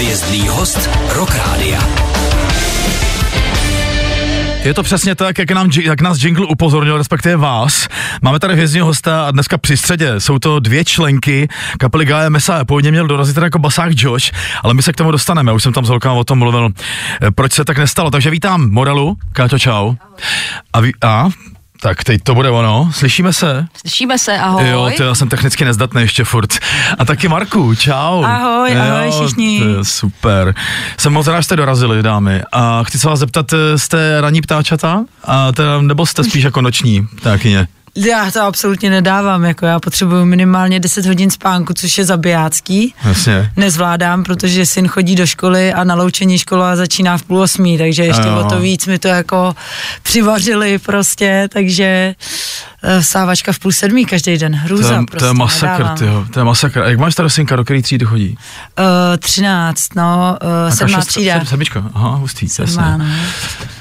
[0.00, 1.80] Hvězdný host Rock Rádia.
[4.64, 7.88] Je to přesně tak, jak, nám, jak nás Jingle upozornil, respektive vás.
[8.22, 12.64] Máme tady hvězdního hosta a dneska při středě jsou to dvě členky kapely Gaia Mesa.
[12.64, 14.32] Původně měl dorazit jako basák Josh,
[14.62, 15.52] ale my se k tomu dostaneme.
[15.52, 16.70] Už jsem tam s holkama o tom mluvil,
[17.22, 18.10] eh, proč se tak nestalo.
[18.10, 19.16] Takže vítám Morelu.
[19.32, 19.94] Káťo, čau.
[20.72, 21.28] A, ví, a
[21.80, 23.66] tak teď to bude ono, slyšíme se?
[23.80, 24.68] Slyšíme se, ahoj.
[24.68, 26.58] Jo, to já jsem technicky nezdatný ještě furt.
[26.98, 28.24] A taky Marku, čau.
[28.24, 29.60] Ahoj, jo, ahoj všichni.
[29.60, 30.54] To je super.
[30.96, 32.42] Jsem moc rád, že jste dorazili, dámy.
[32.52, 35.04] A chci se vás zeptat, eh, jste ranní ptáčata?
[35.24, 37.68] A teda, nebo jste spíš jako noční ptákyně?
[37.94, 42.94] Já to absolutně nedávám, jako já potřebuju minimálně 10 hodin spánku, což je zabijácký.
[43.04, 43.50] Jasně.
[43.56, 48.04] Nezvládám, protože syn chodí do školy a na loučení škola začíná v půl osmí, takže
[48.04, 49.56] ještě o to víc mi to jako
[50.02, 52.14] přivařili prostě, takže
[52.82, 55.96] eh, vstávačka v půl sedmí každý den, To hrůza je, prostě, to je masakr, nedávám.
[55.98, 56.82] tyjo, to je masakr.
[56.82, 58.38] A jak máš tady synka, do který třídy chodí?
[58.78, 61.38] Uh, 13, no, uh, sedmá šest- třída.
[61.38, 63.04] sedm- Sedmička, aha, hustý, Sedmá, jasně.
[63.04, 63.10] no.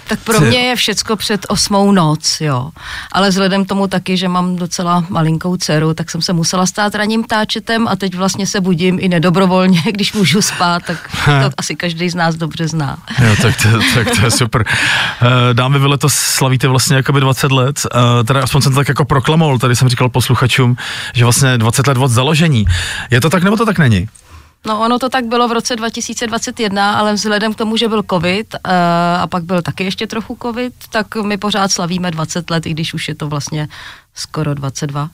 [0.09, 2.69] Tak pro mě je všecko před osmou noc, jo.
[3.11, 6.95] Ale vzhledem k tomu taky, že mám docela malinkou dceru, tak jsem se musela stát
[6.95, 11.75] ranním ptáčetem a teď vlastně se budím i nedobrovolně, když můžu spát, tak to asi
[11.75, 12.97] každý z nás dobře zná.
[13.27, 14.65] Jo, tak to, tak to je super.
[15.21, 18.87] Eh, Dámy, vy letos slavíte vlastně jakoby 20 let, eh, teda aspoň jsem to tak
[18.87, 20.77] jako proklamoval, tady jsem říkal posluchačům,
[21.13, 22.65] že vlastně 20 let od založení.
[23.11, 24.07] Je to tak, nebo to tak není?
[24.65, 28.53] No ono to tak bylo v roce 2021, ale vzhledem k tomu, že byl covid
[28.53, 28.71] uh,
[29.21, 32.93] a pak byl taky ještě trochu covid, tak my pořád slavíme 20 let, i když
[32.93, 33.67] už je to vlastně
[34.15, 35.09] skoro 22.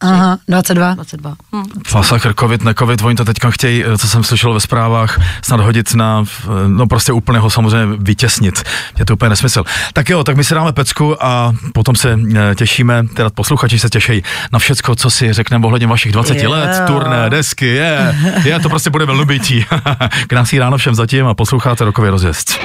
[0.00, 0.94] Aha, 22.
[0.94, 1.34] 22.
[1.52, 1.62] Hm.
[1.94, 5.60] Masakr, covid, ne covid, oni to teďka chtějí, eh, co jsem slyšel ve zprávách, snad
[5.60, 8.62] hodit na, eh, no prostě úplně ho samozřejmě vytěsnit.
[8.98, 9.64] Je to úplně nesmysl.
[9.92, 13.88] Tak jo, tak my si dáme pecku a potom se eh, těšíme, teda posluchači se
[13.88, 16.50] těší na všecko, co si řekneme ohledně vašich 20 Jo.
[16.50, 19.66] let, turné, desky, je, je, to prostě bude velmi bytí.
[20.26, 22.58] Krásný ráno všem zatím a posloucháte rokový rozjezd.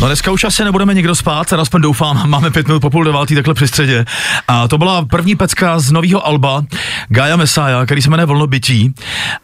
[0.00, 3.34] No dneska už asi nebudeme nikdo spát, aspoň doufám, máme pět minut po půl devátý
[3.34, 4.04] takhle při středě.
[4.48, 6.62] A to byla první pecka z nového alba
[7.08, 8.94] Gaia Messiah, který se jmenuje Volnobytí.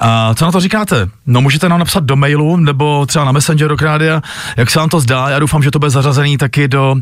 [0.00, 1.08] A co na to říkáte?
[1.26, 4.22] No můžete nám napsat do mailu, nebo třeba na Messenger do Rádia,
[4.56, 5.28] jak se vám to zdá.
[5.28, 6.96] Já doufám, že to bude zařazený taky do,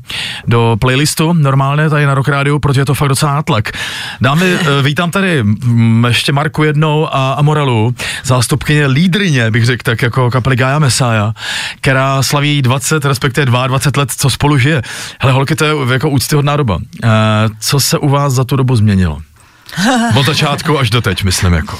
[0.46, 3.72] do playlistu normálně tady na Rock Rádiu, protože je to fakt docela nátlak.
[4.20, 7.94] Dámy, eh, vítám tady mm, ještě Marku jednou a, a Morelu,
[8.24, 11.34] zástupkyně lídrině, bych řekl tak, jako kapely Gaia Messiah,
[11.80, 14.82] která slaví 20, respektive 22 let, co spolu žije.
[15.20, 16.78] Hele, holky, to je jako úctyhodná doba.
[17.04, 17.08] E,
[17.60, 19.22] co se u vás za tu dobu změnilo?
[20.18, 21.78] Od začátku až do teď, myslím jako.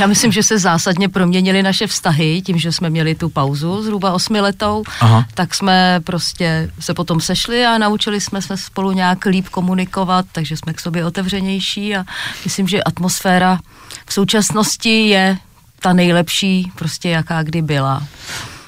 [0.00, 4.12] Já myslím, že se zásadně proměnily naše vztahy tím, že jsme měli tu pauzu zhruba
[4.12, 5.24] osmiletou, Aha.
[5.34, 10.56] tak jsme prostě se potom sešli a naučili jsme se spolu nějak líp komunikovat, takže
[10.56, 12.04] jsme k sobě otevřenější a
[12.44, 13.58] myslím, že atmosféra
[14.06, 15.38] v současnosti je
[15.80, 18.02] ta nejlepší, prostě jaká kdy byla.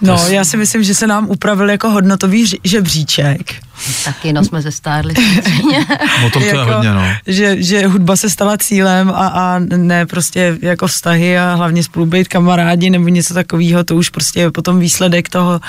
[0.01, 3.55] No, já si myslím, že se nám upravil jako hodnotový žebříček.
[4.05, 5.15] Taky no jsme ze stárli.
[6.27, 7.05] O tom to je hodně, no.
[7.27, 12.07] že, že hudba se stala cílem a, a ne prostě jako vztahy a hlavně spolu
[12.07, 15.61] být kamarádi nebo něco takového, to už prostě je potom výsledek toho,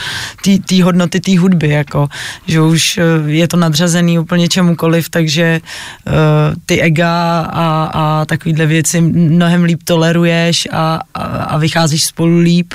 [0.65, 2.07] té hodnoty té hudby, jako,
[2.47, 5.61] že už eh, je to nadřazený úplně čemukoliv, takže
[6.07, 6.13] uh,
[6.65, 12.73] ty ega a, a takovýhle věci mnohem líp toleruješ a, a, a vycházíš spolu líp,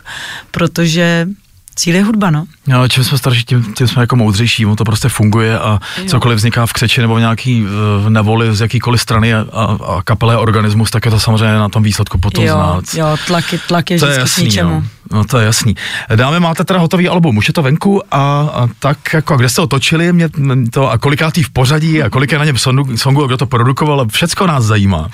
[0.51, 1.27] protože
[1.77, 2.47] cíl je hudba, no.
[2.67, 6.37] No, čím jsme starší, tím, tím jsme jako moudřejší, on to prostě funguje a cokoliv
[6.37, 10.37] vzniká v křeči nebo v nějaký uh, nevoli z jakýkoliv strany a, a, a kapele
[10.37, 12.85] organismus, tak je to samozřejmě na tom výsledku potom jo, znát.
[12.95, 14.71] jo, tlak je, tlak je To je vždycky jasný, k ničemu.
[14.71, 14.83] no.
[15.13, 15.25] no.
[15.25, 15.75] to je jasný.
[16.15, 19.49] Dáme, máte teda hotový album, už je to venku a, a tak jako, a kde
[19.49, 20.29] jste ho točili, mě
[20.73, 23.47] to, a kolikátý v pořadí a kolik je na něm songu, songu a kdo to
[23.47, 25.09] produkoval, a všecko nás zajímá.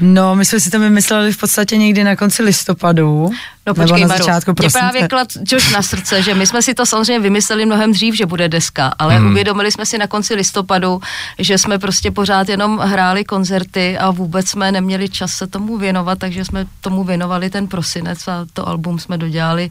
[0.00, 3.30] No, my jsme si to vymysleli v podstatě někdy na konci listopadu.
[3.66, 4.78] No nebo počkej, na Maru, začátku mě prosince.
[4.78, 5.28] právě klad
[5.72, 9.16] na srdce, že my jsme si to samozřejmě vymysleli mnohem dřív, že bude deska, ale
[9.16, 9.30] hmm.
[9.30, 11.00] uvědomili jsme si na konci listopadu,
[11.38, 16.18] že jsme prostě pořád jenom hráli koncerty a vůbec jsme neměli čas se tomu věnovat,
[16.18, 19.70] takže jsme tomu věnovali ten prosinec a to album jsme dodělali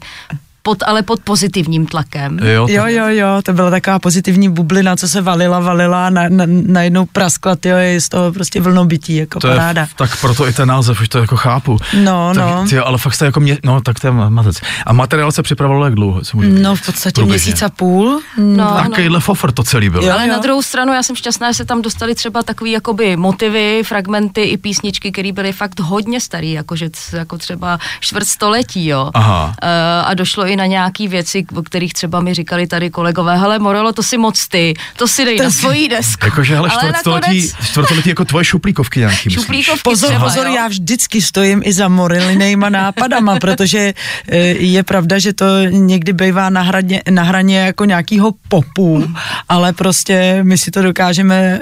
[0.62, 2.38] pod, ale pod pozitivním tlakem.
[2.38, 6.10] Jo, to, Jo, jo, jo, to byla taková pozitivní bublina, co se valila, valila a
[6.10, 9.86] na, na, najednou praskla, tyjo, je z toho prostě vlnobytí, jako to je, paráda.
[9.96, 11.78] tak proto i ten název, už to jako chápu.
[12.04, 12.64] No, tak, no.
[12.68, 14.56] Tyjo, ale fakt jste jako mě, no tak to je mazec.
[14.86, 16.20] A materiál se připravovalo jak dlouho?
[16.20, 17.46] Co No, v podstatě Průběžně.
[17.50, 18.20] měsíc a půl.
[18.36, 20.02] No, Takovýhle fofr to celý byl.
[20.04, 20.12] Jo.
[20.12, 23.82] Ale na druhou stranu já jsem šťastná, že se tam dostali třeba takový jakoby motivy,
[23.84, 29.10] fragmenty i písničky, které byly fakt hodně starý, jakože jako třeba čtvrt století, jo.
[29.14, 29.54] Aha.
[29.62, 29.68] Eh,
[30.04, 33.58] a došlo i i na nějaký věci, o kterých třeba mi říkali tady kolegové, hele
[33.58, 36.24] Morelo, to si moc ty, to si dej To na si- svojí desku.
[36.24, 39.34] Jakože, hele, Ale čtvrtstoletí, nakonec- čtvrtstoletí jako tvoje šuplíkovky nějaký, myslíš?
[39.34, 40.54] Šuplíkovky Pozor, třeba, pozor, jo.
[40.54, 43.94] já vždycky stojím i za morilnejma nápadama, protože
[44.28, 49.04] e, je pravda, že to někdy bývá na, hraně, na hraně jako nějakýho popu,
[49.48, 51.60] ale prostě my si to dokážeme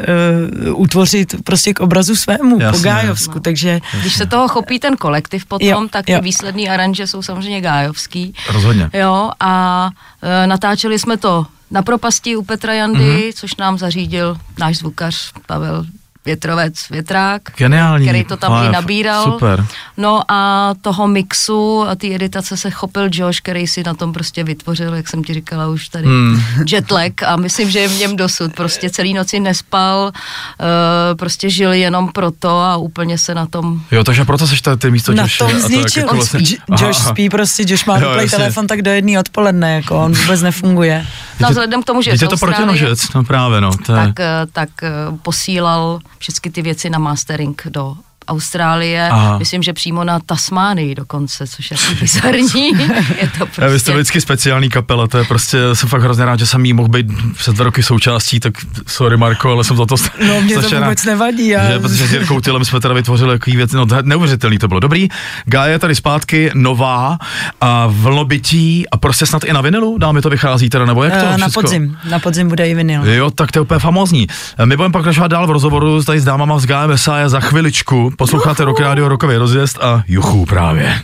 [0.68, 2.82] uh, utvořit prostě k obrazu svému, po Jasně.
[2.82, 6.18] Gájovsku, takže Když se toho chopí ten kolektiv potom, Jo, tak jo.
[6.18, 8.34] ty výsledný aranže jsou samozřejmě gájovský.
[8.52, 8.79] Rozhodně.
[8.92, 9.90] Jo, a
[10.22, 13.08] e, natáčeli jsme to na propasti u Petra Jandy, Mhm.
[13.16, 13.32] mm-hmm.
[13.34, 15.86] což nám zařídil náš zvukař Pavel
[16.34, 18.06] Větrovec Větrák, Geniální.
[18.06, 19.24] který to tam i nabíral.
[19.24, 19.66] super.
[19.96, 24.44] No a toho mixu a ty editace se chopil Josh, který si na tom prostě
[24.44, 26.42] vytvořil, jak jsem ti říkala už tady, Hmm.
[26.72, 28.52] jetlag a myslím, že je v něm dosud.
[28.54, 34.04] Prostě celý noci nespal, uh, prostě žil jenom proto a úplně se na tom Jo,
[34.04, 36.02] takže proto seš tady ty místo na Josh, tom a to zničil.
[36.02, 37.10] jako vlastně- Aha, Josh aha.
[37.10, 41.06] spí prostě, Josh má Jo, telefon tak do jedné odpoledne, jako on vůbec nefunguje.
[41.40, 43.70] No vzhledem k tomu, že je to protinožec, no právě, no.
[43.86, 44.90] To je, tak, eh, tak eh,
[45.22, 47.96] posílal všechny ty věci na mastering do
[48.30, 49.38] Austrálie, Aha.
[49.38, 52.68] myslím, že přímo na Tasmánii dokonce, což je jako bizarní.
[53.20, 53.68] je to prostě...
[53.68, 56.72] Vy jste vždycky speciální kapela, to je prostě, jsem fakt hrozně rád, že jsem jí
[56.72, 57.06] mohl být
[57.36, 58.54] před dva roky součástí, tak
[58.86, 59.94] sorry Marko, ale jsem za to
[60.28, 61.48] No mě to vůbec nevadí.
[61.48, 61.72] Já...
[61.72, 64.80] Že, protože s Jirkou Tylem jsme teda vytvořili takový věci, no to- neuvěřitelný to bylo.
[64.80, 65.08] Dobrý,
[65.44, 67.18] Gaia je tady zpátky, nová,
[67.60, 71.18] a vlnobytí a prostě snad i na vinilu, dáme to vychází teda, nebo jak to
[71.26, 71.60] Eh, na všecko?
[71.60, 73.04] podzim, na podzim bude i vinyl.
[73.08, 74.26] Jo, tak to je úplně famózní.
[74.64, 78.12] My budeme pokračovat dál v rozhovoru tady s dámama z Gaia Messiah za chviličku.
[78.20, 81.02] Posloucháte Rock Radio Rokový rozjezd a juchu právě.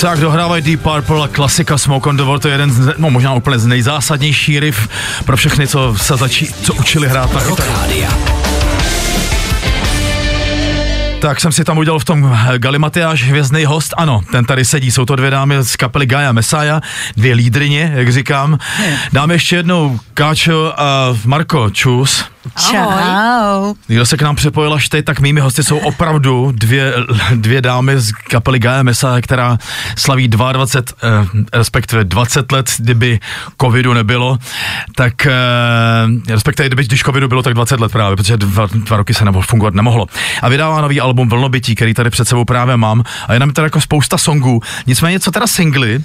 [0.00, 3.10] Tak dohrávají Deep Purple a klasika Smoke on the Water, to je jeden z, no
[3.10, 4.88] možná úplně z nejzásadnější riff
[5.24, 7.70] pro všechny, co se začí, co učili hrát na kytaru.
[11.20, 14.90] Tak jsem si tam udělal v tom eh, Galimatiáš hvězdný host, ano, ten tady sedí,
[14.90, 16.82] jsou to dvě dámy z kapely Gaia Messiah,
[17.16, 18.58] dvě lídrině, jak říkám.
[19.12, 22.24] Dáme ještě jednou Káčo a Marko, čus.
[22.58, 23.74] Čau.
[23.86, 26.94] Kdo se k nám připojil až teď, tak mými hosty jsou opravdu dvě,
[27.34, 29.58] dvě dámy z kapely Gaia Messiah, která
[29.98, 33.20] slaví 22, eh, respektive 20 let, kdyby
[33.60, 34.38] covidu nebylo,
[34.96, 35.32] tak eh,
[36.28, 39.40] respektive kdyby, když covidu bylo, tak 20 let právě, protože dva, dva roky se nebo
[39.40, 40.06] fungovat nemohlo.
[40.42, 43.66] A vydává nový album Vlnobytí, který tady před sebou právě mám a je nám tady
[43.66, 44.60] jako spousta songů.
[44.86, 46.00] Nicméně, co teda singly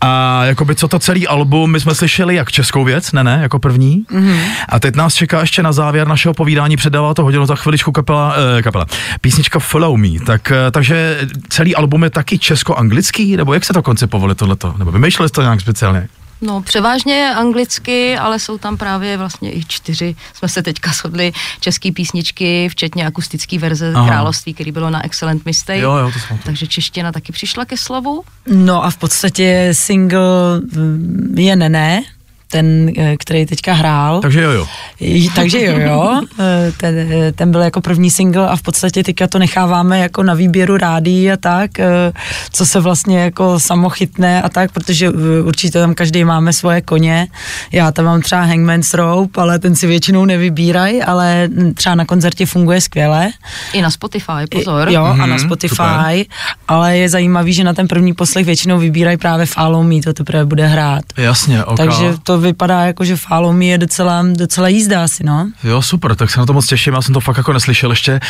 [0.00, 3.58] a jakoby co to celý album, my jsme slyšeli jak českou věc, ne ne, jako
[3.58, 4.04] první.
[4.10, 4.40] Mm-hmm.
[4.68, 8.34] A teď nás čeká ještě na závěr našeho povídání, předává to hodinu za chviličku kapela,
[8.58, 8.86] eh, kapela,
[9.20, 10.20] písnička Follow Me.
[10.26, 11.18] Tak, eh, takže
[11.48, 14.74] celý album je taky česko-anglický, nebo jak se to koncipovali tohleto?
[14.78, 16.08] Nebo vymýšleli jste to nějak speciálně?
[16.40, 21.92] No, převážně anglicky, ale jsou tam právě vlastně i čtyři, jsme se teďka shodli, české
[21.92, 24.06] písničky, včetně akustické verze Aha.
[24.06, 25.80] Království, který bylo na Excellent Mistake.
[25.80, 28.22] Jo, jo, to jsem Takže čeština taky přišla ke slovu.
[28.46, 32.02] No a v podstatě single mm, je Nené,
[32.50, 34.20] ten, eh, který teďka hrál.
[34.20, 34.66] Takže jo, jo.
[35.00, 39.02] I- Takže jo, jo, eh, ten, eh, ten byl jako první single a v podstatě
[39.04, 42.12] teďka to necháváme jako na výběru rádí a tak, eh,
[42.52, 45.10] co se vlastně jako samochytne a tak, protože
[45.44, 47.26] určitě tam každý máme svoje koně.
[47.72, 52.46] Já tam mám třeba Hangman's Rope, ale ten si většinou nevybírají, ale třeba na koncertě
[52.46, 53.30] funguje skvěle.
[53.72, 54.88] I na Spotify, pozor.
[54.90, 56.24] Jo, a na Mhm, Spotify, super.
[56.68, 60.44] ale je zajímavý, že na ten první poslech většinou vybírají právě Follow Me, to teprve
[60.44, 61.02] bude hrát.
[61.16, 61.76] Jasně, ok.
[61.76, 65.50] Takže to vypadá jako, že Follow Me je docela, docela jízda asi, no.
[65.64, 68.20] Jo, super, tak se na to moc těším, já jsem to fakt jako neslyšel ještě,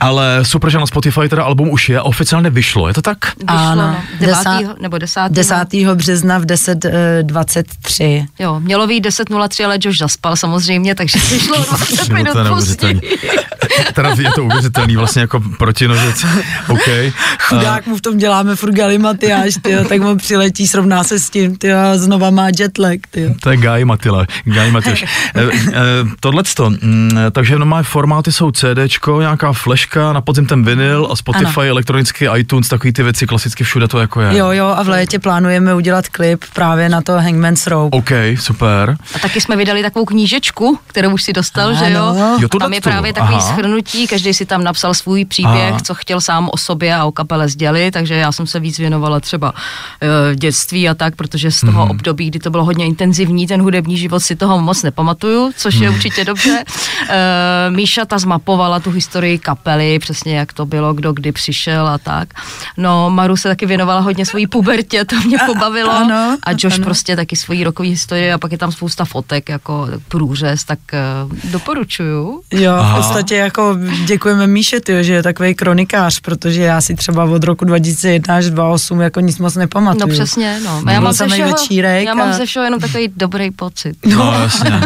[0.00, 3.18] ale super, že na Spotify teda album už je, oficiálně vyšlo, je to tak?
[3.36, 3.82] Vyšlo, Ano.
[3.82, 4.34] no, 9.
[4.36, 5.20] Desá- nebo 10.
[5.28, 5.94] 10.
[5.94, 8.26] března v 10.23.
[8.38, 13.00] Jo, mělo být 10.03, ale Josh zaspal samozřejmě, takže vyšlo 20 minut to později.
[13.94, 16.24] teda je to uvěřitelný, vlastně jako protinožec,
[16.68, 16.88] OK.
[17.40, 21.56] Chudák mu v tom děláme furt galimatiáš, tyjo, tak mu přiletí, srovná se s tím,
[21.56, 23.34] tyjo, znova má jetlag, tyjo.
[23.40, 25.04] To je Guy Matila, Guy Matyš.
[26.20, 26.72] Tohle to,
[27.32, 31.62] takže normální formáty jsou CDčko, nějaká fleška, na podzim ten vinyl a Spotify, Ano.
[31.70, 34.36] elektronický iTunes, takový ty věci, klasicky všude to jako je.
[34.38, 37.96] Jo, jo, a v létě plánujeme udělat klip právě na to Hangman's Rope.
[37.96, 38.10] OK,
[38.40, 38.96] super.
[39.14, 41.78] A taky jsme vydali takovou knížečku, kterou už si dostal, Ano.
[41.78, 42.16] že jo?
[42.40, 43.52] Jo, to A tam je právě takový Aha.
[43.52, 45.80] schrnutí, každý si tam napsal svůj příběh, Aha.
[45.84, 49.20] co chtěl sám o sobě a o kapele sdělit, takže já jsem se víc věnovala
[49.20, 51.84] třeba uh, dětství a tak, protože z toho Mhm.
[51.84, 51.90] mm.
[51.90, 55.86] období, kdy to bylo hodně intenzivní, ten hudební život si toho moc nepamatuju, což je
[55.88, 55.96] Mhm.
[55.96, 56.64] určitě dobře.
[57.02, 57.06] Uh,
[57.76, 62.28] Míša ta zmapovala tu historii kapely, přesně jak to bylo, kdo kdy přišel a tak.
[62.76, 65.92] No, Maru se taky věnovala hodně svojí pubertě, to mě pobavilo.
[65.92, 66.84] ano, a Josh ano.
[66.84, 70.78] prostě taky svojí rokový historii a pak je tam spousta fotek jako průřez, tak
[71.32, 72.40] uh, doporučuju.
[72.52, 72.92] Jo, Aha.
[72.92, 73.76] v podstatě jako
[74.06, 78.44] děkujeme Míše, tyjo, že je takový kronikář, protože já si třeba od roku 2001 až
[78.50, 80.06] 2008 jako nic moc nepamatuju.
[80.06, 80.82] No přesně, no.
[80.90, 83.96] Já mám, ze všeho, já mám a- ze všeho jenom takový dobrý pocit.
[84.06, 84.80] No, jasně.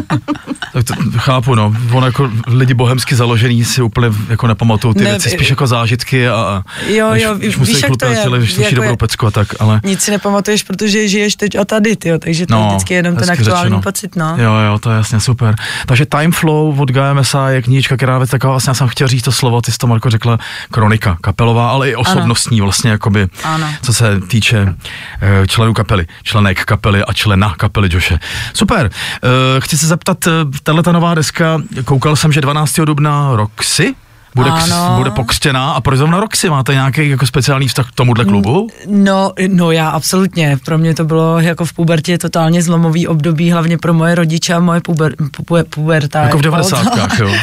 [0.73, 1.75] tak to, chápu, no.
[1.93, 5.67] On jako lidi bohemsky založený si úplně jako nepamatují ty Ne, věci, vy- spíš jako
[5.67, 8.75] zážitky a, a Jo, když, jo, když víš, musí jak to je, když slyší jako
[8.75, 9.81] dobrou je- pecku a tak, ale...
[9.85, 13.31] Nic si nepamatuješ, protože žiješ teď a tady, tyjo, takže to je vždycky jenom ten
[13.31, 13.83] aktuální řečeno.
[13.83, 14.35] pocit, no.
[14.39, 15.55] Jo, jo, to je jasně super.
[15.87, 19.09] Takže Time Flow od Gaia Mesa je knížka, která je taková, vlastně já jsem chtěl
[19.09, 20.39] říct to slovo, ty jsi to Marko řekla,
[20.71, 23.67] kronika kapelová, ale i osobnostní vlastně, jakoby, Ano.
[23.83, 24.75] co se týče
[25.23, 28.19] eh, členů kapely, členek kapely a člena kapely Joše.
[28.55, 28.91] Super.
[29.25, 30.31] Eh, Chci se zeptat, eh,
[30.63, 32.85] tahle ta nová deska, koukal jsem, že 12.
[32.87, 33.95] dubna Roxy
[34.35, 34.95] bude, Ano.
[34.99, 36.51] bude pokřtěná a proč zrovna Roxy?
[36.51, 38.69] Máte nějaký jako speciální vztah k tomuhle klubu?
[38.87, 40.59] No, no já absolutně.
[40.65, 44.61] Pro mě to bylo jako v pubertě totálně zlomový období, hlavně pro moje rodiče a
[44.61, 45.15] moje puber,
[45.47, 46.21] pu, puberta.
[46.23, 46.87] Jako v 90.
[47.21, 47.31] jo.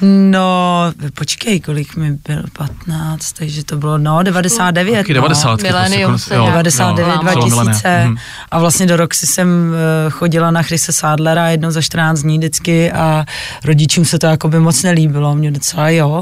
[0.00, 4.96] No, počkej, kolik mi byl 15, takže to bylo, no, 99.
[4.96, 5.20] Taky no.
[5.20, 5.62] 90.
[5.62, 7.72] Milénium prostě, se jo, nějak 99, jo, bylo milénia.
[7.72, 8.16] 2000 Mhm.
[8.50, 9.74] a vlastně do Roxy jsem
[10.06, 13.24] eh, chodila na Chrise Sádlera jednou za 14 dní vždycky a
[13.64, 16.15] rodičům se to jako by moc nelíbilo, mě docela jo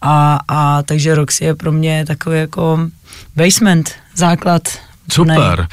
[0.00, 2.78] a, a takže Roxy je pro mě takový jako
[3.36, 4.62] basement, základ.
[5.10, 5.66] Super.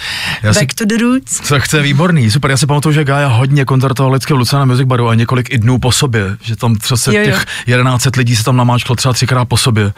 [0.43, 1.41] Já si Back to the roots.
[1.43, 2.51] Co chce výborný, super.
[2.51, 5.57] Já si pamatuju, že Gaia hodně koncertoval vždycky v Lucana Music Baru a několik i
[5.57, 7.25] dnů po sobě, že tam třeba se Jo, jo.
[7.25, 9.93] těch 11 lidí se tam namáčklo třeba třikrát po sobě.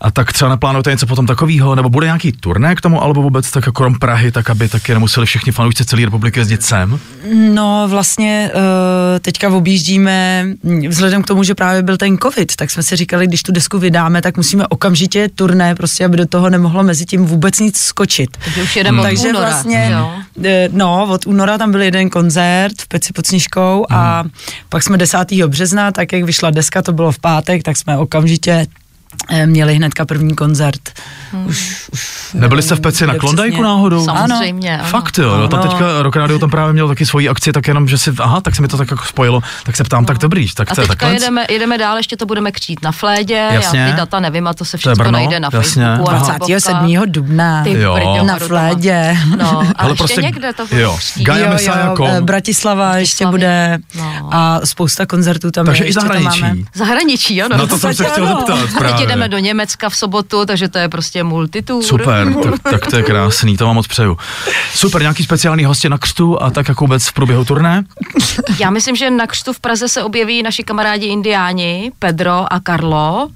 [0.00, 3.50] A tak třeba neplánujete něco potom takového, nebo bude nějaký turné k tomu, alebo vůbec
[3.50, 6.98] tak jako krom Prahy, tak aby taky nemuseli všichni fanoušci celé republiky jezdit sem?
[7.54, 8.60] No vlastně uh,
[9.20, 10.46] teďka objíždíme,
[10.88, 13.78] vzhledem k tomu, že právě byl ten covid, tak jsme si říkali, když tu desku
[13.78, 18.36] vydáme, tak musíme okamžitě turné, prostě aby do toho nemohlo mezi tím vůbec nic skočit.
[18.44, 19.48] Takže už jedeme od Takže února.
[19.50, 20.10] vlastně, Jo.
[20.72, 24.24] no, od února tam byl jeden koncert v Peci pod Sněžkou a
[24.68, 25.18] pak jsme 10.
[25.46, 28.66] března, tak jak vyšla deska, to bylo v pátek, tak jsme okamžitě
[29.46, 30.80] měli hnedka první koncert.
[31.46, 33.62] Už, už Nebyli jste v Peci na Klondajku přesně.
[33.64, 34.04] náhodou?
[34.04, 34.88] Samozřejmě, ano.
[34.88, 35.70] Fakt jo, no, tam Ano.
[35.70, 38.56] teďka Rock Radio tam právě měl taky svoji akci, tak jenom, že si, aha, tak
[38.56, 40.86] se mi to tak jako spojilo, tak se ptám, tak dobrý, tak A to je
[40.88, 41.14] teďka takhle.
[41.16, 43.78] jedeme, jedeme dál, ještě to budeme křít na Flédě, Jasně.
[43.80, 45.84] já ty data nevím a to se je všechno najde na jasně.
[45.84, 46.10] Facebooku.
[46.10, 47.02] a na 27.
[47.06, 47.94] dubna Ty Jo.
[47.94, 48.38] brďo, na.
[48.38, 49.16] Flédě.
[49.38, 50.98] No, a Ale ještě prostě- někde to jo.
[51.16, 52.06] Gaia Jo, jo, kom.
[52.10, 54.28] eh, Bratislava ještě bude No.
[54.32, 56.66] a spousta koncertů tam Takže je, i tam zahraničí.
[56.74, 57.56] Zahraničí, ano.
[57.56, 59.05] No to jsem se chtěl zeptat právě.
[59.06, 61.82] Jedeme do Německa v sobotu, takže to je prostě multitour.
[61.82, 64.18] Super, tak, tak to je krásný, to vám moc přeju.
[64.74, 67.84] Super, nějaký speciální hosti na křtu a tak jako vůbec v průběhu turné?
[68.58, 73.28] Já myslím, že na křtu v Praze se objeví naši kamarádi indiáni, Pedro a Carlo.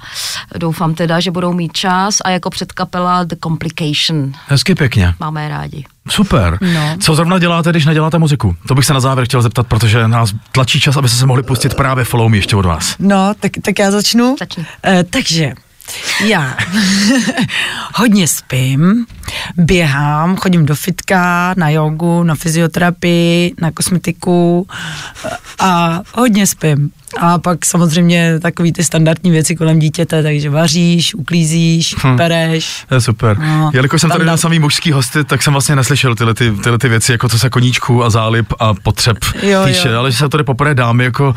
[0.56, 4.32] Doufám teda, že budou mít čas a jako předkapela The Complication.
[4.46, 5.14] Hezky pěkně.
[5.20, 5.84] Máme je rádi.
[6.10, 6.58] Super.
[6.60, 6.96] No.
[7.00, 8.56] Co zrovna děláte, když neděláte muziku?
[8.68, 11.74] To bych se na závěr chtěl zeptat, protože nás tlačí čas, aby se mohli pustit
[11.74, 12.94] právě Follow Me ještě od vás.
[12.98, 14.36] No, tak, tak já začnu.
[14.38, 14.66] Začni.
[14.86, 15.52] Eh, takže
[16.24, 16.56] já
[17.94, 19.06] hodně spím,
[19.56, 24.66] běhám, chodím do fitka, na jogu, na fyzioterapii, na kosmetiku
[25.24, 26.90] eh, a hodně spím.
[27.18, 32.16] A pak samozřejmě takový ty standardní věci kolem dítěte, takže vaříš, uklízíš, Hm.
[32.16, 32.84] pereš.
[32.88, 33.38] To je super.
[33.38, 36.78] No, Jelikož jsem tady měl samý mužský hosty, tak jsem vlastně neslyšel tyhle, ty, tyhle
[36.78, 39.98] ty věci, jako co se koníčků a zálib a potřeb Jo, týče, jo.
[39.98, 41.34] ale že se tady poprvé dámy, jako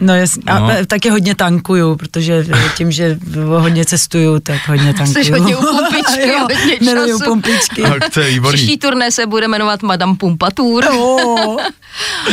[0.00, 0.68] No jasně, a No.
[0.68, 0.74] no.
[0.86, 5.24] taky hodně tankuju, protože tím, že hodně cestuju, tak hodně tankuju.
[5.24, 6.78] Jsi hodně u pumpičky, Jo, hodně
[7.12, 7.24] času.
[7.24, 7.82] pumpičky.
[7.82, 8.56] tak to je výborný.
[8.56, 10.84] Příští turné se bude jmenovat Madame Pumpatur.
[10.92, 11.56] Oh.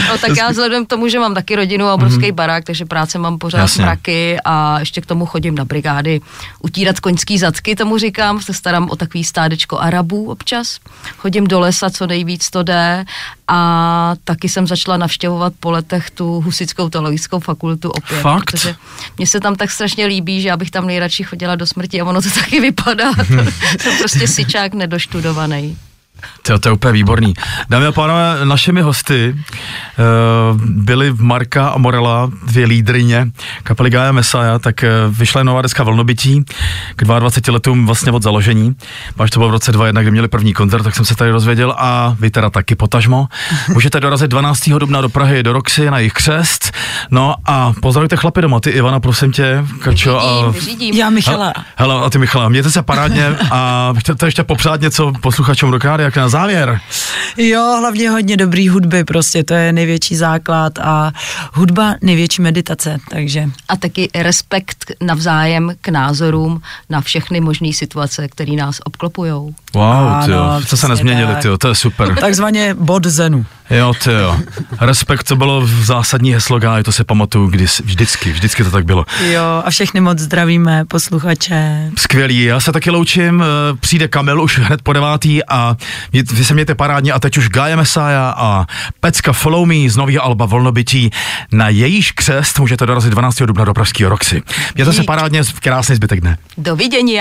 [0.10, 2.32] No tak já vzhledem k tomu, že mám taky rodinu a obrovský mm-hmm.
[2.36, 3.84] barák, takže práce mám pořád Jasně.
[3.84, 6.22] mraky a ještě k tomu chodím na brigády
[6.60, 10.80] utírat koňský zadky, tomu říkám, se starám o takový stádečko Arabů občas.
[11.18, 13.06] Chodím do lesa, co nejvíc to jde
[13.48, 18.22] a taky jsem začala navštěvovat po letech tu husickou teologickou fakultu opět.
[18.22, 18.52] Fakt?
[18.52, 18.76] Protože
[19.18, 22.06] mně se tam tak strašně líbí, že já bych tam nejradši chodila do smrti a
[22.06, 23.12] ono to taky vypadá.
[23.80, 25.78] jsem prostě syčák nedoštudovaný.
[26.42, 27.34] To, to je úplně výborný.
[27.70, 33.28] Dámy a pánové, našimi hosty uh, byly Marka a Morela, dvě lídrině
[33.64, 36.46] kapely Gaia Messiah, tak uh, vyšla nová deska Vlnobytí
[36.96, 38.76] k 22 letům vlastně od založení.
[39.18, 41.76] Máš to bylo v roce 2001, kdy měli první koncert, tak jsem se tady dozvěděl
[41.78, 43.28] a vy teda taky potažmo.
[43.74, 44.70] Můžete dorazit 12.
[44.70, 46.72] dubna do Prahy, do Roxy na jejich křest.
[47.12, 50.96] No a pozdravujte chlapy doma, ty Ivana, prosím tě, Kačo a Vyřídím.
[50.96, 51.54] Já Michala.
[51.76, 56.11] Hele, a ty Michala, mějte se parádně a chcete ještě popřát něco posluchačům do Rádia
[56.12, 56.80] tak na závěr.
[57.38, 61.12] Jo, hlavně hodně dobrý hudby, prostě to je největší základ a
[61.54, 63.50] hudba největší meditace, takže.
[63.70, 69.54] A taky respekt navzájem k názorům na všechny možné situace, které nás obklopujou.
[69.74, 71.42] Wow, Ano, tyjo, co se nezměnili, tak.
[71.42, 72.16] tyjo, to je super.
[72.20, 73.46] Takzvaně bod zenu.
[73.72, 74.38] Jo, ty jo.
[74.82, 78.86] Respekt, to bylo v zásadní heslo Gáj, to si pamatuju když, vždycky, vždycky to tak
[78.86, 79.06] bylo.
[79.32, 81.92] Jo, a všechny moc zdravíme, posluchače.
[81.98, 85.78] Skvělý, já se taky loučím, eh, přijde Kamil už hned po devátý a
[86.14, 88.66] vy se mějte parádně a teď už Gaia Messiah a
[89.00, 91.12] Pecka Follow Me z nového alba Volnobytí.
[91.52, 93.46] Na jejíž křest můžete dorazit 12.
[93.46, 94.42] dubna do Pražského Roxy.
[94.76, 96.38] Mějte se parádně, krásný zbytek dne.
[96.58, 97.20] Dovidění.